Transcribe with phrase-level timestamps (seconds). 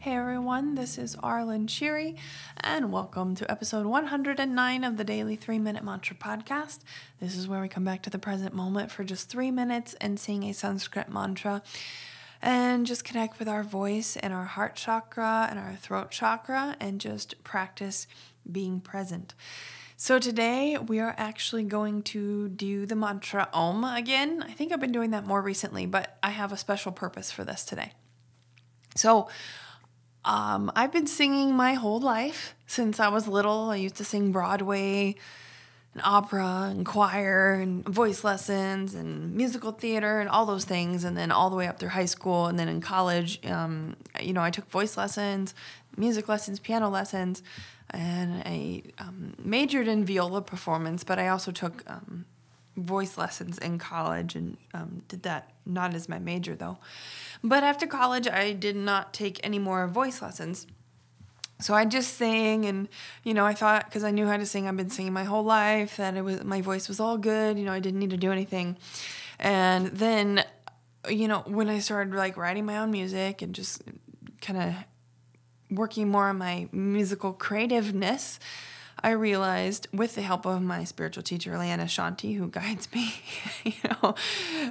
[0.00, 2.16] Hey everyone, this is Arlen Cheery,
[2.56, 6.78] and welcome to episode 109 of the Daily 3 Minute Mantra Podcast.
[7.20, 10.18] This is where we come back to the present moment for just three minutes and
[10.18, 11.62] sing a Sanskrit mantra
[12.40, 16.98] and just connect with our voice and our heart chakra and our throat chakra and
[16.98, 18.06] just practice
[18.50, 19.34] being present.
[19.98, 24.42] So today we are actually going to do the mantra Om again.
[24.48, 27.44] I think I've been doing that more recently, but I have a special purpose for
[27.44, 27.92] this today.
[28.96, 29.28] So,
[30.24, 33.70] um, I've been singing my whole life since I was little.
[33.70, 35.16] I used to sing Broadway
[35.94, 41.04] and opera and choir and voice lessons and musical theater and all those things.
[41.04, 42.46] And then all the way up through high school.
[42.46, 45.54] And then in college, um, you know, I took voice lessons,
[45.96, 47.42] music lessons, piano lessons,
[47.90, 52.24] and I um, majored in viola performance, but I also took um,
[52.76, 56.78] voice lessons in college and um, did that not as my major though.
[57.42, 60.66] But after college, I did not take any more voice lessons.
[61.60, 62.88] So I just sang, and
[63.22, 65.44] you know, I thought because I knew how to sing, I've been singing my whole
[65.44, 67.58] life that it was my voice was all good.
[67.58, 68.78] You know, I didn't need to do anything.
[69.38, 70.44] And then,
[71.08, 73.82] you know, when I started like writing my own music and just
[74.40, 74.74] kind of
[75.70, 78.38] working more on my musical creativeness,
[79.02, 83.14] I realized with the help of my spiritual teacher, Leanna Shanti, who guides me,
[83.64, 84.14] you know,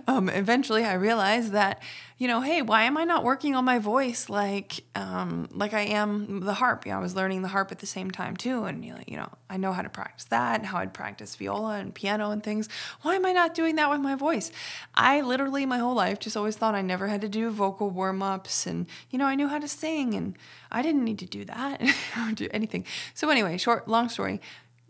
[0.08, 1.82] um, eventually I realized that,
[2.20, 5.84] you know, hey, why am I not working on my voice like, um, like I
[5.84, 6.86] am the harp?
[6.86, 9.30] You know, I was learning the harp at the same time too, and you know,
[9.50, 12.68] I know how to practice that, and how I'd practice viola and piano and things.
[13.04, 14.52] Why am I not doing that with my voice?
[14.94, 18.22] I literally my whole life just always thought I never had to do vocal warm
[18.22, 20.38] ups, and you know, I knew how to sing, and
[20.70, 21.82] I didn't need to do that
[22.18, 22.86] or do anything.
[23.14, 24.42] So anyway, short, long story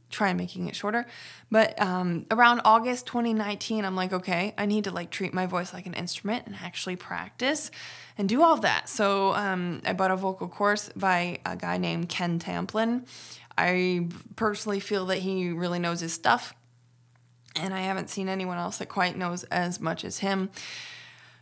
[0.10, 1.06] try making it shorter.
[1.52, 5.74] But um, around August 2019, I'm like, okay, I need to like treat my voice
[5.74, 7.72] like an instrument and actually practice
[8.18, 8.90] and do all that.
[8.90, 13.06] So um, I bought a vocal course by a guy named Ken Tamplin.
[13.58, 16.54] I personally feel that he really knows his stuff,
[17.56, 20.50] and I haven't seen anyone else that quite knows as much as him.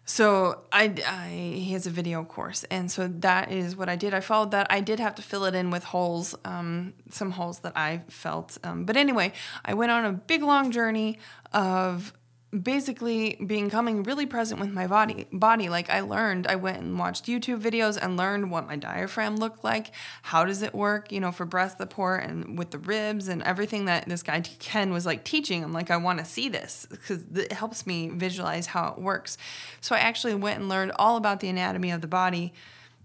[0.10, 4.14] So I, I, he has a video course, and so that is what I did.
[4.14, 4.66] I followed that.
[4.70, 8.58] I did have to fill it in with holes, um, some holes that I felt.
[8.64, 9.34] Um, but anyway,
[9.66, 11.20] I went on a big long journey
[11.52, 12.14] of
[12.52, 15.68] basically becoming really present with my body body.
[15.68, 19.66] Like i learned i went and watched youtube videos and learned what my diaphragm looked
[19.66, 19.92] like
[20.22, 23.86] how does it work you know for breath support and with the ribs and everything
[23.86, 25.62] that this guy ken was like teaching.
[25.64, 29.38] I'm like i want to see this because it helps me visualize how it works.
[29.82, 32.54] So i actually went and learned all about the anatomy of the body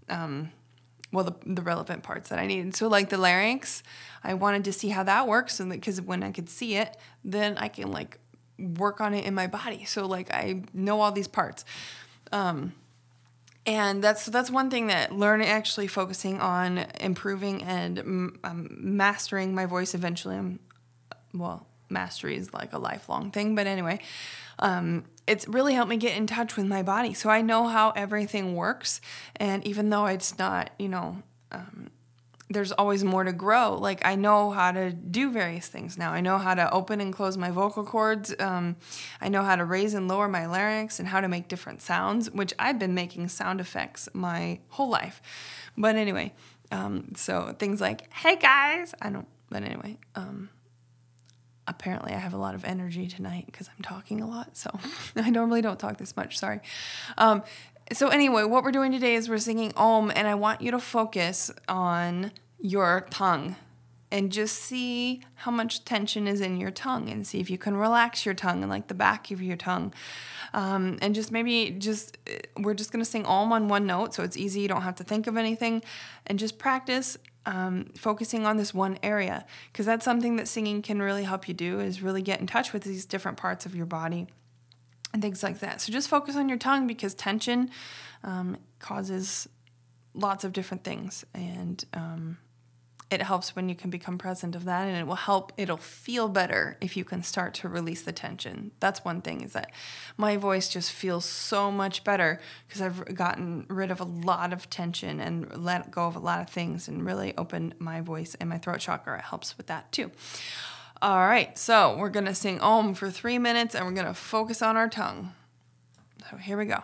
[0.07, 0.51] um,
[1.11, 2.75] well the, the relevant parts that i needed.
[2.75, 3.83] So like the larynx
[4.23, 7.57] i wanted to see how that works and because when i could see it then
[7.57, 8.19] i can like
[8.63, 9.85] work on it in my body.
[9.85, 11.65] So like I know all these parts.
[12.31, 12.73] Um,
[13.65, 17.99] and that's that's one thing that learning actually focusing on improving and
[18.43, 20.59] um, mastering my voice eventually I'm
[21.33, 23.99] well mastery is like a lifelong thing but anyway
[24.59, 27.91] um, it's really helped me get in touch with my body so i know how
[27.91, 28.99] everything works
[29.35, 31.89] and even though it's not you know um,
[32.53, 33.75] there's always more to grow.
[33.75, 36.11] Like I know how to do various things now.
[36.11, 38.33] I know how to open and close my vocal cords.
[38.39, 38.75] Um,
[39.19, 42.31] I know how to raise and lower my larynx and how to make different sounds,
[42.31, 45.21] which I've been making sound effects my whole life.
[45.77, 46.33] But anyway,
[46.71, 49.27] um, so things like "Hey guys," I don't.
[49.49, 50.49] But anyway, um,
[51.67, 54.55] apparently I have a lot of energy tonight because I'm talking a lot.
[54.57, 54.69] So
[55.15, 56.37] I normally don't talk this much.
[56.37, 56.61] Sorry.
[57.17, 57.43] Um,
[57.91, 60.79] so anyway, what we're doing today is we're singing Om, and I want you to
[60.79, 62.31] focus on
[62.63, 63.57] your tongue
[64.09, 67.75] and just see how much tension is in your tongue and see if you can
[67.75, 69.93] relax your tongue and like the back of your tongue.
[70.53, 72.17] Um, and just maybe just
[72.57, 74.61] we're just gonna sing Om on one note, so it's easy.
[74.61, 75.83] You don't have to think of anything,
[76.25, 81.01] and just practice um, focusing on this one area because that's something that singing can
[81.01, 83.87] really help you do is really get in touch with these different parts of your
[83.87, 84.27] body
[85.11, 85.81] and things like that.
[85.81, 87.71] So just focus on your tongue because tension
[88.23, 89.49] um, causes
[90.13, 91.83] lots of different things and.
[93.13, 96.27] It helps when you can become present of that and it will help it'll feel
[96.27, 98.71] better if you can start to release the tension.
[98.79, 99.71] That's one thing is that
[100.17, 104.69] my voice just feels so much better because i've gotten rid of a lot of
[104.69, 108.49] tension and let go of a lot of things and really opened my voice and
[108.49, 109.19] my throat chakra.
[109.19, 110.09] It helps with that too.
[111.01, 114.13] All right so we're going to sing om for three minutes and we're going to
[114.13, 115.33] focus on our tongue.
[116.31, 116.83] So here we go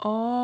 [0.00, 0.10] 哦。
[0.10, 0.38] Oh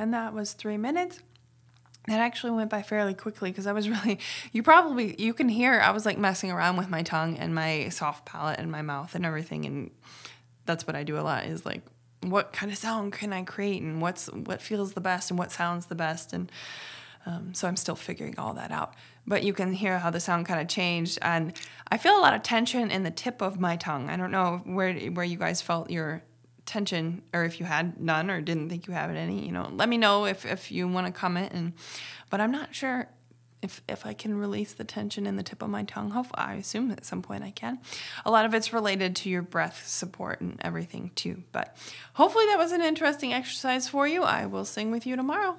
[0.00, 1.20] And that was three minutes.
[2.08, 4.18] That actually went by fairly quickly because I was really,
[4.50, 7.90] you probably, you can hear I was like messing around with my tongue and my
[7.90, 9.66] soft palate and my mouth and everything.
[9.66, 9.90] And
[10.64, 11.82] that's what I do a lot is like,
[12.22, 15.52] what kind of sound can I create and what's, what feels the best and what
[15.52, 16.32] sounds the best.
[16.32, 16.50] And
[17.26, 18.94] um, so I'm still figuring all that out.
[19.26, 21.18] But you can hear how the sound kind of changed.
[21.20, 21.52] And
[21.92, 24.08] I feel a lot of tension in the tip of my tongue.
[24.08, 26.22] I don't know where, where you guys felt your
[26.70, 29.88] tension or if you had none or didn't think you had any you know let
[29.88, 31.72] me know if, if you want to comment and
[32.30, 33.08] but i'm not sure
[33.60, 36.10] if if i can release the tension in the tip of my tongue.
[36.10, 37.80] Hopefully i assume at some point i can.
[38.24, 41.42] A lot of it's related to your breath support and everything too.
[41.50, 41.76] But
[42.14, 44.22] hopefully that was an interesting exercise for you.
[44.22, 45.58] I will sing with you tomorrow